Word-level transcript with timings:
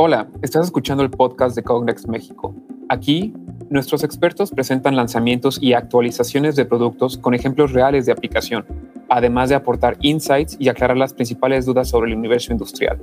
Hola, 0.00 0.28
estás 0.42 0.66
escuchando 0.66 1.02
el 1.02 1.10
podcast 1.10 1.56
de 1.56 1.64
Cognex 1.64 2.06
México. 2.06 2.54
Aquí, 2.88 3.34
nuestros 3.68 4.04
expertos 4.04 4.52
presentan 4.52 4.94
lanzamientos 4.94 5.60
y 5.60 5.72
actualizaciones 5.72 6.54
de 6.54 6.64
productos 6.64 7.18
con 7.18 7.34
ejemplos 7.34 7.72
reales 7.72 8.06
de 8.06 8.12
aplicación, 8.12 8.64
además 9.08 9.48
de 9.48 9.56
aportar 9.56 9.96
insights 10.00 10.56
y 10.60 10.68
aclarar 10.68 10.96
las 10.96 11.14
principales 11.14 11.66
dudas 11.66 11.88
sobre 11.88 12.12
el 12.12 12.16
universo 12.16 12.52
industrial. 12.52 13.02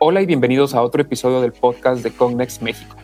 Hola 0.00 0.20
y 0.20 0.26
bienvenidos 0.26 0.74
a 0.74 0.82
otro 0.82 1.00
episodio 1.00 1.40
del 1.40 1.52
podcast 1.52 2.02
de 2.02 2.10
Cognex 2.10 2.60
México. 2.60 2.94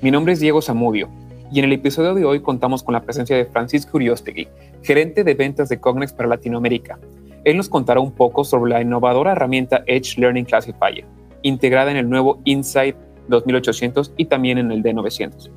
Mi 0.00 0.12
nombre 0.12 0.34
es 0.34 0.38
Diego 0.38 0.62
Zamudio 0.62 1.08
y 1.52 1.58
en 1.58 1.64
el 1.64 1.72
episodio 1.72 2.14
de 2.14 2.24
hoy 2.24 2.40
contamos 2.40 2.82
con 2.82 2.92
la 2.92 3.02
presencia 3.02 3.36
de 3.36 3.44
Francisco 3.44 3.96
Uriostegui, 3.96 4.48
gerente 4.82 5.24
de 5.24 5.34
ventas 5.34 5.68
de 5.68 5.80
Cognex 5.80 6.12
para 6.12 6.28
Latinoamérica. 6.28 6.98
Él 7.44 7.56
nos 7.56 7.68
contará 7.68 8.00
un 8.00 8.12
poco 8.12 8.44
sobre 8.44 8.70
la 8.70 8.82
innovadora 8.82 9.32
herramienta 9.32 9.82
Edge 9.86 10.18
Learning 10.18 10.44
Classifier, 10.44 11.04
integrada 11.42 11.90
en 11.90 11.96
el 11.96 12.08
nuevo 12.08 12.40
Insight 12.44 12.96
2800 13.28 14.12
y 14.16 14.26
también 14.26 14.58
en 14.58 14.70
el 14.70 14.82
D900. 14.82 15.50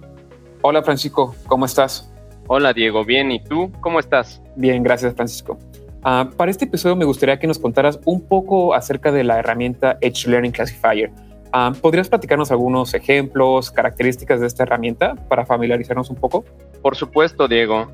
Hola 0.61 0.81
Francisco, 0.81 1.35
¿cómo 1.47 1.65
estás? 1.65 2.11
Hola 2.47 2.73
Diego, 2.73 3.05
bien, 3.05 3.31
¿y 3.31 3.43
tú? 3.43 3.71
¿Cómo 3.81 3.99
estás? 3.99 4.41
Bien, 4.55 4.81
gracias 4.81 5.13
Francisco. 5.13 5.59
Uh, 6.05 6.29
para 6.35 6.51
este 6.51 6.65
episodio 6.65 6.95
me 6.95 7.05
gustaría 7.05 7.39
que 7.39 7.47
nos 7.47 7.59
contaras 7.59 7.99
un 8.05 8.21
poco 8.21 8.73
acerca 8.73 9.11
de 9.11 9.23
la 9.23 9.39
herramienta 9.39 9.97
Edge 10.01 10.27
Learning 10.27 10.51
Classifier 10.51 11.11
Ah, 11.55 11.71
¿Podrías 11.79 12.09
platicarnos 12.09 12.49
algunos 12.49 12.95
ejemplos, 12.95 13.69
características 13.69 14.41
de 14.41 14.47
esta 14.47 14.63
herramienta 14.63 15.13
para 15.13 15.45
familiarizarnos 15.45 16.09
un 16.09 16.15
poco? 16.15 16.43
Por 16.81 16.95
supuesto, 16.95 17.47
Diego. 17.47 17.91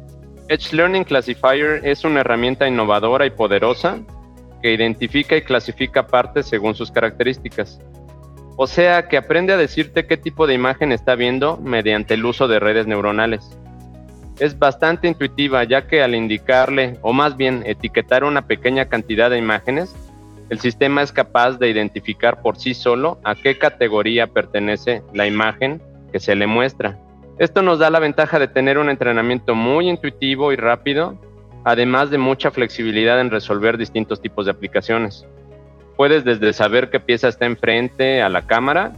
Edge 0.47 0.73
Learning 0.73 1.03
Classifier 1.03 1.85
es 1.85 2.05
una 2.05 2.21
herramienta 2.21 2.69
innovadora 2.69 3.25
y 3.25 3.31
poderosa 3.31 3.99
que 4.61 4.73
identifica 4.73 5.35
y 5.35 5.41
clasifica 5.41 6.07
partes 6.07 6.45
según 6.45 6.73
sus 6.73 6.89
características. 6.89 7.81
O 8.55 8.65
sea, 8.65 9.09
que 9.09 9.17
aprende 9.17 9.51
a 9.51 9.57
decirte 9.57 10.07
qué 10.07 10.15
tipo 10.15 10.47
de 10.47 10.53
imagen 10.53 10.93
está 10.93 11.15
viendo 11.15 11.57
mediante 11.57 12.13
el 12.13 12.23
uso 12.23 12.47
de 12.47 12.61
redes 12.61 12.87
neuronales. 12.87 13.57
Es 14.39 14.57
bastante 14.57 15.09
intuitiva 15.09 15.65
ya 15.65 15.85
que 15.85 16.01
al 16.01 16.15
indicarle, 16.15 16.97
o 17.01 17.11
más 17.11 17.35
bien 17.35 17.63
etiquetar 17.65 18.23
una 18.23 18.47
pequeña 18.47 18.85
cantidad 18.85 19.29
de 19.29 19.37
imágenes, 19.37 19.93
el 20.49 20.59
sistema 20.59 21.03
es 21.03 21.11
capaz 21.11 21.59
de 21.59 21.69
identificar 21.69 22.41
por 22.41 22.57
sí 22.57 22.73
solo 22.73 23.19
a 23.23 23.35
qué 23.35 23.57
categoría 23.57 24.27
pertenece 24.27 25.03
la 25.13 25.27
imagen 25.27 25.81
que 26.11 26.19
se 26.19 26.35
le 26.35 26.47
muestra. 26.47 26.97
Esto 27.37 27.61
nos 27.61 27.79
da 27.79 27.89
la 27.89 27.99
ventaja 27.99 28.39
de 28.39 28.47
tener 28.47 28.77
un 28.77 28.89
entrenamiento 28.89 29.53
muy 29.53 29.87
intuitivo 29.87 30.51
y 30.51 30.55
rápido, 30.55 31.17
además 31.63 32.09
de 32.09 32.17
mucha 32.17 32.51
flexibilidad 32.51 33.21
en 33.21 33.29
resolver 33.29 33.77
distintos 33.77 34.21
tipos 34.21 34.45
de 34.45 34.51
aplicaciones. 34.51 35.25
Puedes 35.95 36.23
desde 36.23 36.51
saber 36.53 36.89
qué 36.89 36.99
pieza 36.99 37.27
está 37.27 37.45
enfrente 37.45 38.21
a 38.21 38.29
la 38.29 38.47
cámara 38.47 38.93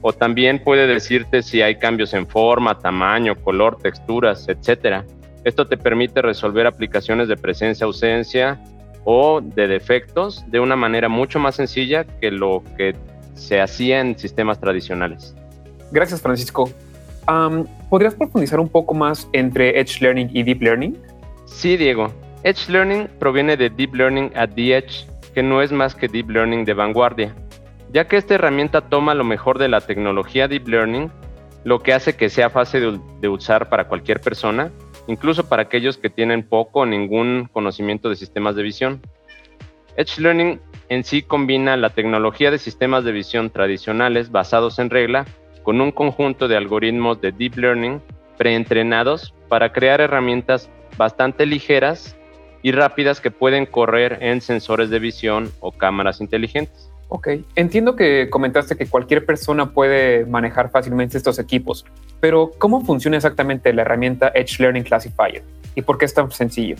o 0.00 0.12
también 0.12 0.62
puede 0.62 0.86
decirte 0.86 1.42
si 1.42 1.62
hay 1.62 1.76
cambios 1.76 2.14
en 2.14 2.26
forma, 2.26 2.78
tamaño, 2.78 3.36
color, 3.36 3.78
texturas, 3.78 4.48
etc. 4.48 5.04
Esto 5.44 5.68
te 5.68 5.76
permite 5.76 6.20
resolver 6.20 6.66
aplicaciones 6.66 7.28
de 7.28 7.36
presencia-ausencia 7.36 8.60
o 9.06 9.40
de 9.40 9.68
defectos 9.68 10.44
de 10.48 10.60
una 10.60 10.76
manera 10.76 11.08
mucho 11.08 11.38
más 11.38 11.54
sencilla 11.54 12.04
que 12.04 12.32
lo 12.32 12.62
que 12.76 12.94
se 13.34 13.60
hacía 13.60 14.00
en 14.00 14.18
sistemas 14.18 14.60
tradicionales. 14.60 15.34
Gracias, 15.92 16.20
Francisco. 16.20 16.68
¿Podrías 17.88 18.14
profundizar 18.16 18.58
un 18.58 18.68
poco 18.68 18.94
más 18.94 19.28
entre 19.32 19.80
Edge 19.80 20.00
Learning 20.00 20.28
y 20.32 20.42
Deep 20.42 20.60
Learning? 20.60 20.98
Sí, 21.44 21.76
Diego. 21.76 22.12
Edge 22.42 22.68
Learning 22.68 23.08
proviene 23.20 23.56
de 23.56 23.70
Deep 23.70 23.94
Learning 23.94 24.32
at 24.34 24.50
the 24.56 24.76
Edge, 24.76 25.06
que 25.34 25.42
no 25.42 25.62
es 25.62 25.70
más 25.70 25.94
que 25.94 26.08
Deep 26.08 26.28
Learning 26.28 26.64
de 26.64 26.74
vanguardia, 26.74 27.34
ya 27.92 28.08
que 28.08 28.16
esta 28.16 28.34
herramienta 28.34 28.80
toma 28.80 29.14
lo 29.14 29.22
mejor 29.22 29.58
de 29.58 29.68
la 29.68 29.80
tecnología 29.80 30.48
Deep 30.48 30.66
Learning, 30.66 31.10
lo 31.62 31.80
que 31.80 31.92
hace 31.92 32.16
que 32.16 32.28
sea 32.28 32.50
fácil 32.50 33.00
de 33.20 33.28
usar 33.28 33.68
para 33.68 33.86
cualquier 33.86 34.20
persona 34.20 34.72
incluso 35.06 35.48
para 35.48 35.62
aquellos 35.62 35.98
que 35.98 36.10
tienen 36.10 36.42
poco 36.42 36.80
o 36.80 36.86
ningún 36.86 37.48
conocimiento 37.52 38.08
de 38.08 38.16
sistemas 38.16 38.56
de 38.56 38.62
visión. 38.62 39.00
Edge 39.96 40.20
Learning 40.20 40.60
en 40.88 41.04
sí 41.04 41.22
combina 41.22 41.76
la 41.76 41.90
tecnología 41.90 42.50
de 42.50 42.58
sistemas 42.58 43.04
de 43.04 43.12
visión 43.12 43.50
tradicionales 43.50 44.30
basados 44.30 44.78
en 44.78 44.90
regla 44.90 45.26
con 45.62 45.80
un 45.80 45.90
conjunto 45.90 46.48
de 46.48 46.56
algoritmos 46.56 47.20
de 47.20 47.32
deep 47.32 47.56
learning 47.56 48.00
preentrenados 48.38 49.34
para 49.48 49.72
crear 49.72 50.00
herramientas 50.00 50.70
bastante 50.96 51.46
ligeras 51.46 52.16
y 52.62 52.72
rápidas 52.72 53.20
que 53.20 53.30
pueden 53.30 53.66
correr 53.66 54.18
en 54.20 54.40
sensores 54.40 54.90
de 54.90 54.98
visión 54.98 55.50
o 55.60 55.72
cámaras 55.72 56.20
inteligentes. 56.20 56.90
Ok, 57.08 57.28
entiendo 57.54 57.94
que 57.94 58.28
comentaste 58.30 58.76
que 58.76 58.86
cualquier 58.86 59.24
persona 59.24 59.70
puede 59.72 60.26
manejar 60.26 60.70
fácilmente 60.70 61.16
estos 61.16 61.38
equipos, 61.38 61.84
pero 62.20 62.52
¿cómo 62.58 62.80
funciona 62.82 63.16
exactamente 63.16 63.72
la 63.72 63.82
herramienta 63.82 64.32
Edge 64.34 64.60
Learning 64.60 64.82
Classifier 64.82 65.42
y 65.74 65.82
por 65.82 65.98
qué 65.98 66.04
es 66.04 66.14
tan 66.14 66.30
sencillo? 66.30 66.76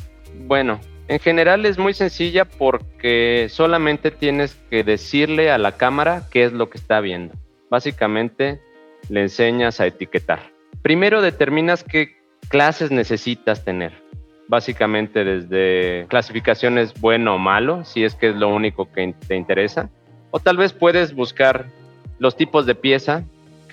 Bueno, 0.47 0.81
en 1.09 1.19
general 1.21 1.67
es 1.67 1.79
muy 1.79 1.95
sencilla 1.95 2.45
porque 2.45 3.49
solamente 3.51 4.11
tienes 4.11 4.55
que 4.71 4.85
decirle 4.85 5.51
a 5.51 5.59
la 5.59 5.73
cámara 5.73 6.25
qué 6.31 6.45
es 6.45 6.53
lo 6.53 6.69
que 6.71 6.79
está 6.79 7.01
viendo. 7.01 7.35
Básicamente 7.71 8.61
le 9.09 9.23
enseñas 9.23 9.81
a 9.81 9.87
etiquetar. 9.87 10.51
Primero 10.83 11.23
determinas 11.23 11.85
qué 11.85 12.17
clases 12.49 12.91
necesitas 12.91 13.65
tener. 13.65 13.93
Básicamente 14.49 15.25
desde 15.25 16.07
clasificaciones 16.09 16.95
bueno 17.01 17.35
o 17.35 17.39
malo, 17.39 17.85
si 17.85 18.05
es 18.05 18.15
que 18.15 18.29
es 18.29 18.37
lo 18.37 18.49
único 18.49 18.91
que 18.93 19.15
te 19.27 19.35
interesa 19.35 19.91
o 20.31 20.39
tal 20.39 20.57
vez 20.57 20.73
puedes 20.73 21.15
buscar 21.15 21.67
los 22.19 22.37
tipos 22.37 22.67
de 22.67 22.75
pieza 22.75 23.25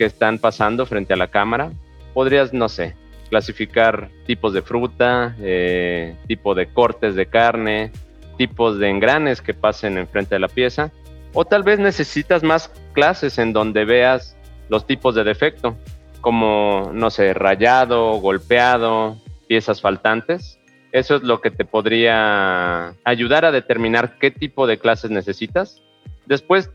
están 0.06 0.40
pasando 0.40 0.86
frente 0.86 1.14
a 1.14 1.18
la 1.18 1.28
cámara. 1.28 1.72
Podrías, 2.14 2.54
no 2.54 2.70
sé, 2.70 2.96
clasificar 3.30 4.10
tipos 4.26 4.54
de 4.54 4.62
fruta, 4.62 5.36
eh, 5.40 6.16
tipo 6.28 6.56
de 6.56 6.68
cortes 6.68 7.16
de 7.16 7.26
carne, 7.26 7.92
tipos 8.38 8.80
de 8.80 8.90
engranes 8.90 9.42
que 9.42 9.54
pasen 9.54 9.98
enfrente 9.98 10.36
de 10.36 10.40
la 10.40 10.48
pieza. 10.48 10.92
O 11.34 11.46
tal 11.46 11.64
vez 11.64 11.80
necesitas 11.80 12.44
más 12.44 12.72
clases 12.94 13.38
en 13.40 13.54
donde 13.54 13.86
veas 13.86 14.38
los 14.70 14.86
tipos 14.86 15.16
de 15.16 15.24
defecto, 15.24 15.76
como, 16.22 16.92
no 16.94 17.10
sé, 17.10 17.34
rayado, 17.34 18.14
golpeado, 18.20 19.18
piezas 19.48 19.82
faltantes. 19.82 20.60
Eso 20.92 21.16
es 21.16 21.24
lo 21.24 21.42
que 21.42 21.50
te 21.50 21.66
podría 21.66 22.94
ayudar 23.04 23.46
a 23.46 23.52
determinar 23.52 24.18
qué 24.20 24.30
tipo 24.30 24.68
de 24.68 24.78
clases 24.78 25.10
necesitas 25.10 25.82
Después, 26.26 26.70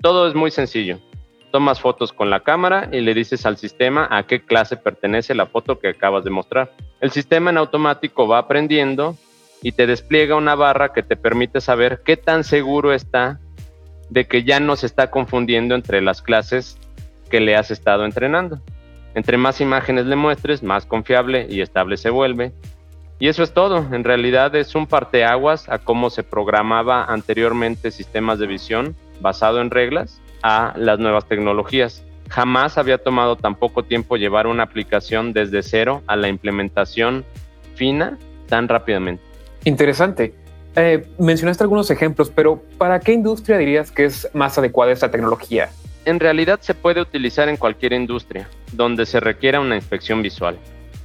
todo 0.00 0.28
es 0.28 0.34
muy 0.34 0.50
sencillo. 0.50 0.98
Tomas 1.54 1.80
fotos 1.80 2.12
con 2.12 2.30
la 2.30 2.40
cámara 2.40 2.88
y 2.90 3.00
le 3.00 3.14
dices 3.14 3.46
al 3.46 3.58
sistema 3.58 4.08
a 4.10 4.24
qué 4.24 4.44
clase 4.44 4.76
pertenece 4.76 5.36
la 5.36 5.46
foto 5.46 5.78
que 5.78 5.90
acabas 5.90 6.24
de 6.24 6.30
mostrar. 6.30 6.72
El 7.00 7.12
sistema 7.12 7.50
en 7.50 7.58
automático 7.58 8.26
va 8.26 8.38
aprendiendo 8.38 9.16
y 9.62 9.70
te 9.70 9.86
despliega 9.86 10.34
una 10.34 10.56
barra 10.56 10.92
que 10.92 11.04
te 11.04 11.14
permite 11.14 11.60
saber 11.60 12.02
qué 12.04 12.16
tan 12.16 12.42
seguro 12.42 12.92
está 12.92 13.38
de 14.10 14.26
que 14.26 14.42
ya 14.42 14.58
no 14.58 14.74
se 14.74 14.86
está 14.86 15.12
confundiendo 15.12 15.76
entre 15.76 16.02
las 16.02 16.22
clases 16.22 16.76
que 17.30 17.38
le 17.38 17.54
has 17.54 17.70
estado 17.70 18.04
entrenando. 18.04 18.58
Entre 19.14 19.36
más 19.36 19.60
imágenes 19.60 20.06
le 20.06 20.16
muestres, 20.16 20.64
más 20.64 20.86
confiable 20.86 21.46
y 21.48 21.60
estable 21.60 21.98
se 21.98 22.10
vuelve. 22.10 22.52
Y 23.20 23.28
eso 23.28 23.44
es 23.44 23.54
todo. 23.54 23.94
En 23.94 24.02
realidad 24.02 24.56
es 24.56 24.74
un 24.74 24.88
parteaguas 24.88 25.68
a 25.68 25.78
cómo 25.78 26.10
se 26.10 26.24
programaba 26.24 27.04
anteriormente 27.04 27.92
sistemas 27.92 28.40
de 28.40 28.48
visión 28.48 28.96
basado 29.20 29.60
en 29.60 29.70
reglas 29.70 30.20
a 30.44 30.74
las 30.76 30.98
nuevas 30.98 31.26
tecnologías. 31.26 32.04
Jamás 32.28 32.76
había 32.76 32.98
tomado 32.98 33.36
tan 33.36 33.54
poco 33.54 33.82
tiempo 33.82 34.16
llevar 34.16 34.46
una 34.46 34.62
aplicación 34.62 35.32
desde 35.32 35.62
cero 35.62 36.02
a 36.06 36.16
la 36.16 36.28
implementación 36.28 37.24
fina 37.74 38.18
tan 38.48 38.68
rápidamente. 38.68 39.22
Interesante. 39.64 40.34
Eh, 40.76 41.06
mencionaste 41.18 41.64
algunos 41.64 41.90
ejemplos, 41.90 42.30
pero 42.30 42.62
¿para 42.76 43.00
qué 43.00 43.12
industria 43.12 43.56
dirías 43.56 43.90
que 43.90 44.04
es 44.04 44.28
más 44.34 44.58
adecuada 44.58 44.92
esta 44.92 45.10
tecnología? 45.10 45.70
En 46.04 46.20
realidad 46.20 46.58
se 46.60 46.74
puede 46.74 47.00
utilizar 47.00 47.48
en 47.48 47.56
cualquier 47.56 47.94
industria 47.94 48.48
donde 48.72 49.06
se 49.06 49.20
requiera 49.20 49.60
una 49.60 49.76
inspección 49.76 50.20
visual 50.20 50.58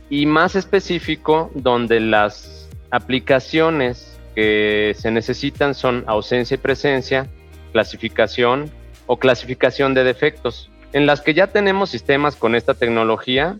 y 0.09 0.25
más 0.25 0.55
específico 0.55 1.49
donde 1.53 2.01
las 2.01 2.67
aplicaciones 2.91 4.19
que 4.35 4.95
se 4.97 5.11
necesitan 5.11 5.75
son 5.75 6.03
ausencia 6.07 6.55
y 6.55 6.57
presencia, 6.57 7.27
clasificación 7.71 8.69
o 9.09 9.17
clasificación 9.17 9.95
de 9.95 10.03
defectos. 10.03 10.69
En 10.93 11.07
las 11.07 11.21
que 11.21 11.33
ya 11.33 11.47
tenemos 11.47 11.89
sistemas 11.89 12.35
con 12.35 12.53
esta 12.53 12.75
tecnología, 12.75 13.59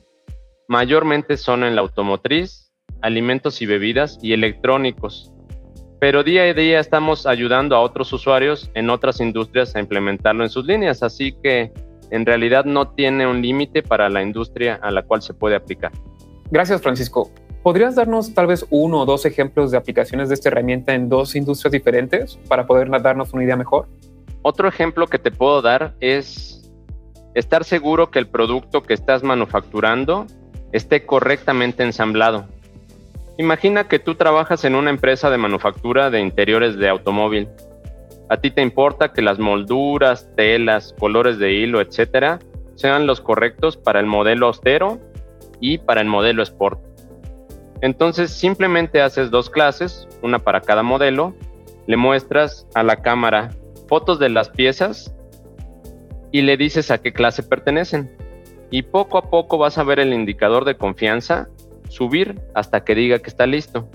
mayormente 0.67 1.37
son 1.37 1.63
en 1.63 1.73
la 1.75 1.81
automotriz, 1.81 2.71
alimentos 3.01 3.59
y 3.63 3.65
bebidas 3.65 4.19
y 4.21 4.33
electrónicos. 4.33 5.33
Pero 5.99 6.23
día 6.23 6.43
a 6.43 6.53
día 6.53 6.79
estamos 6.79 7.25
ayudando 7.25 7.75
a 7.75 7.79
otros 7.81 8.13
usuarios 8.13 8.69
en 8.75 8.91
otras 8.91 9.19
industrias 9.21 9.75
a 9.75 9.79
implementarlo 9.79 10.43
en 10.43 10.51
sus 10.51 10.65
líneas, 10.65 11.01
así 11.01 11.31
que 11.41 11.73
en 12.11 12.27
realidad 12.27 12.65
no 12.65 12.89
tiene 12.89 13.25
un 13.25 13.41
límite 13.41 13.81
para 13.81 14.07
la 14.07 14.21
industria 14.21 14.79
a 14.83 14.91
la 14.91 15.01
cual 15.01 15.23
se 15.23 15.33
puede 15.33 15.55
aplicar. 15.55 15.91
Gracias, 16.51 16.79
Francisco. 16.79 17.31
¿Podrías 17.63 17.95
darnos 17.95 18.35
tal 18.35 18.45
vez 18.45 18.67
uno 18.69 18.99
o 18.99 19.05
dos 19.05 19.25
ejemplos 19.25 19.71
de 19.71 19.77
aplicaciones 19.77 20.29
de 20.29 20.35
esta 20.35 20.49
herramienta 20.49 20.93
en 20.93 21.09
dos 21.09 21.35
industrias 21.35 21.71
diferentes 21.71 22.37
para 22.47 22.67
poder 22.67 22.89
darnos 23.01 23.33
una 23.33 23.43
idea 23.43 23.55
mejor? 23.55 23.87
Otro 24.41 24.67
ejemplo 24.67 25.07
que 25.07 25.19
te 25.19 25.31
puedo 25.31 25.61
dar 25.61 25.93
es 25.99 26.71
estar 27.33 27.63
seguro 27.63 28.09
que 28.09 28.19
el 28.19 28.27
producto 28.27 28.83
que 28.83 28.93
estás 28.93 29.23
manufacturando 29.23 30.25
esté 30.71 31.05
correctamente 31.05 31.83
ensamblado. 31.83 32.47
Imagina 33.37 33.87
que 33.87 33.99
tú 33.99 34.15
trabajas 34.15 34.65
en 34.65 34.75
una 34.75 34.89
empresa 34.89 35.29
de 35.29 35.37
manufactura 35.37 36.09
de 36.09 36.19
interiores 36.19 36.77
de 36.77 36.89
automóvil. 36.89 37.47
A 38.29 38.37
ti 38.37 38.51
te 38.51 38.61
importa 38.61 39.13
que 39.13 39.21
las 39.21 39.39
molduras, 39.39 40.29
telas, 40.35 40.93
colores 40.99 41.39
de 41.39 41.53
hilo, 41.53 41.81
etcétera, 41.81 42.39
sean 42.75 43.07
los 43.07 43.21
correctos 43.21 43.77
para 43.77 43.99
el 43.99 44.05
modelo 44.05 44.47
austero 44.47 44.99
y 45.59 45.79
para 45.79 46.01
el 46.01 46.07
modelo 46.07 46.43
sport. 46.43 46.79
Entonces 47.81 48.31
simplemente 48.31 49.01
haces 49.01 49.31
dos 49.31 49.49
clases, 49.49 50.07
una 50.21 50.39
para 50.39 50.61
cada 50.61 50.83
modelo, 50.83 51.33
le 51.87 51.97
muestras 51.97 52.67
a 52.75 52.83
la 52.83 52.97
cámara 52.97 53.49
fotos 53.89 54.19
de 54.19 54.29
las 54.29 54.49
piezas 54.49 55.13
y 56.31 56.43
le 56.43 56.55
dices 56.57 56.91
a 56.91 56.99
qué 56.99 57.11
clase 57.11 57.43
pertenecen. 57.43 58.09
Y 58.71 58.83
poco 58.83 59.17
a 59.17 59.31
poco 59.31 59.57
vas 59.57 59.79
a 59.79 59.83
ver 59.83 59.99
el 59.99 60.13
indicador 60.13 60.63
de 60.63 60.77
confianza 60.77 61.49
subir 61.89 62.39
hasta 62.53 62.83
que 62.83 62.93
diga 62.93 63.17
que 63.17 63.29
está 63.29 63.47
listo. 63.47 63.89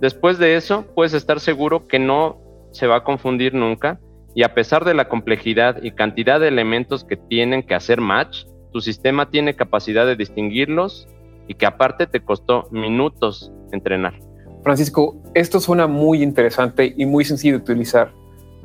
Después 0.00 0.38
de 0.38 0.56
eso, 0.56 0.86
puedes 0.94 1.12
estar 1.12 1.40
seguro 1.40 1.86
que 1.86 1.98
no 1.98 2.38
se 2.72 2.86
va 2.86 2.96
a 2.96 3.04
confundir 3.04 3.52
nunca 3.52 4.00
y 4.34 4.44
a 4.44 4.54
pesar 4.54 4.86
de 4.86 4.94
la 4.94 5.08
complejidad 5.08 5.82
y 5.82 5.90
cantidad 5.90 6.40
de 6.40 6.48
elementos 6.48 7.04
que 7.04 7.16
tienen 7.16 7.62
que 7.62 7.74
hacer 7.74 8.00
match, 8.00 8.44
tu 8.72 8.80
sistema 8.80 9.28
tiene 9.28 9.54
capacidad 9.54 10.06
de 10.06 10.16
distinguirlos 10.16 11.06
y 11.46 11.54
que 11.54 11.66
aparte 11.66 12.06
te 12.06 12.20
costó 12.20 12.68
minutos 12.70 13.52
entrenar. 13.72 14.14
Francisco, 14.62 15.20
esto 15.34 15.60
suena 15.60 15.86
muy 15.86 16.22
interesante 16.22 16.94
y 16.96 17.04
muy 17.04 17.24
sencillo 17.24 17.58
de 17.58 17.62
utilizar. 17.62 18.12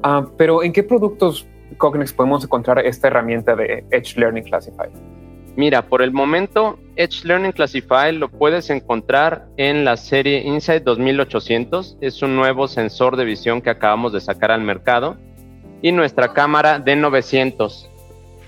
Ah, 0.04 0.26
pero 0.38 0.64
¿en 0.64 0.74
qué 0.74 0.84
productos 0.84 1.48
Cognex 1.78 2.14
podemos 2.14 2.44
encontrar 2.44 2.80
esta 2.86 3.08
herramienta 3.08 3.56
de 3.56 3.86
Edge 3.90 4.18
Learning 4.18 4.44
Classify? 4.44 4.90
Mira, 5.56 5.84
por 5.84 6.02
el 6.02 6.12
momento 6.12 6.80
Edge 6.96 7.26
Learning 7.26 7.52
Classify 7.52 8.12
lo 8.12 8.30
puedes 8.30 8.70
encontrar 8.70 9.48
en 9.58 9.86
la 9.86 9.98
serie 9.98 10.42
Insight 10.42 10.84
2800. 10.84 11.98
Es 12.02 12.22
un 12.22 12.36
nuevo 12.36 12.68
sensor 12.68 13.16
de 13.16 13.26
visión 13.26 13.62
que 13.62 13.70
acabamos 13.70 14.14
de 14.14 14.20
sacar 14.20 14.52
al 14.52 14.62
mercado. 14.62 15.16
Y 15.82 15.92
nuestra 15.92 16.34
cámara 16.34 16.84
D900. 16.84 17.90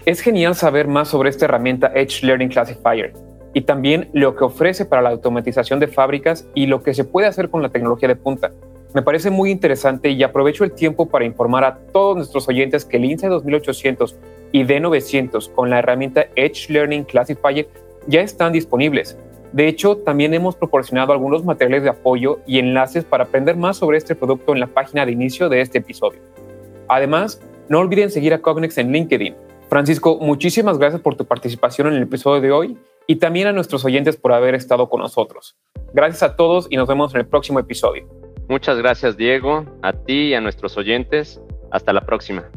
Es 0.05 0.21
genial 0.21 0.55
saber 0.55 0.87
más 0.87 1.07
sobre 1.07 1.29
esta 1.29 1.45
herramienta 1.45 1.91
Edge 1.95 2.23
Learning 2.23 2.49
Classifier 2.49 3.13
y 3.55 3.61
también 3.61 4.09
lo 4.11 4.35
que 4.35 4.43
ofrece 4.43 4.85
para 4.85 5.01
la 5.01 5.09
automatización 5.09 5.79
de 5.79 5.87
fábricas 5.87 6.45
y 6.53 6.67
lo 6.67 6.83
que 6.83 6.93
se 6.93 7.05
puede 7.05 7.27
hacer 7.27 7.49
con 7.49 7.61
la 7.61 7.69
tecnología 7.69 8.09
de 8.09 8.17
punta. 8.17 8.51
Me 8.95 9.01
parece 9.01 9.29
muy 9.29 9.51
interesante 9.51 10.09
y 10.11 10.23
aprovecho 10.23 10.63
el 10.63 10.71
tiempo 10.71 11.09
para 11.09 11.25
informar 11.25 11.65
a 11.65 11.75
todos 11.91 12.15
nuestros 12.15 12.47
oyentes 12.47 12.85
que 12.85 12.95
el 12.95 13.03
INSE 13.03 13.27
2800 13.27 14.15
y 14.53 14.63
D900 14.63 15.51
con 15.51 15.69
la 15.69 15.79
herramienta 15.79 16.27
Edge 16.37 16.69
Learning 16.69 17.03
Classifier 17.03 17.67
ya 18.07 18.21
están 18.21 18.53
disponibles. 18.53 19.17
De 19.51 19.67
hecho, 19.67 19.97
también 19.97 20.33
hemos 20.33 20.55
proporcionado 20.55 21.11
algunos 21.11 21.43
materiales 21.43 21.83
de 21.83 21.89
apoyo 21.89 22.39
y 22.47 22.57
enlaces 22.57 23.03
para 23.03 23.25
aprender 23.25 23.57
más 23.57 23.75
sobre 23.75 23.97
este 23.97 24.15
producto 24.15 24.53
en 24.53 24.61
la 24.61 24.67
página 24.67 25.05
de 25.05 25.11
inicio 25.11 25.49
de 25.49 25.59
este 25.59 25.79
episodio. 25.79 26.21
Además, 26.87 27.41
no 27.67 27.79
olviden 27.79 28.09
seguir 28.09 28.33
a 28.33 28.41
Cognex 28.41 28.77
en 28.77 28.93
LinkedIn. 28.93 29.35
Francisco, 29.67 30.19
muchísimas 30.21 30.77
gracias 30.77 31.01
por 31.01 31.15
tu 31.15 31.25
participación 31.25 31.87
en 31.87 31.95
el 31.95 32.03
episodio 32.03 32.39
de 32.39 32.53
hoy 32.53 32.77
y 33.07 33.17
también 33.17 33.47
a 33.47 33.51
nuestros 33.51 33.83
oyentes 33.83 34.15
por 34.15 34.31
haber 34.31 34.55
estado 34.55 34.87
con 34.87 35.01
nosotros. 35.01 35.57
Gracias 35.93 36.23
a 36.23 36.37
todos 36.37 36.67
y 36.69 36.77
nos 36.77 36.87
vemos 36.87 37.13
en 37.13 37.19
el 37.19 37.27
próximo 37.27 37.59
episodio. 37.59 38.24
Muchas 38.47 38.77
gracias 38.77 39.17
Diego, 39.17 39.65
a 39.81 39.93
ti 39.93 40.27
y 40.27 40.33
a 40.33 40.41
nuestros 40.41 40.77
oyentes. 40.77 41.41
Hasta 41.71 41.93
la 41.93 42.01
próxima. 42.01 42.49